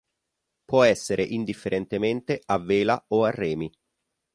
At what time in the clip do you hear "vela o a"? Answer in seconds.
2.57-3.29